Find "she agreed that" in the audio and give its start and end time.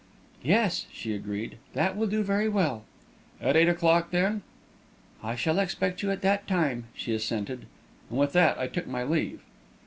0.91-1.95